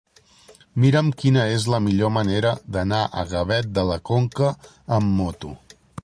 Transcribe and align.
Mira'm 0.83 1.09
quina 1.23 1.41
és 1.57 1.67
la 1.73 1.79
millor 1.87 2.11
manera 2.15 2.53
d'anar 2.77 3.01
a 3.23 3.25
Gavet 3.33 3.69
de 3.75 3.83
la 3.91 3.99
Conca 4.11 4.49
amb 4.97 5.13
moto. 5.21 5.53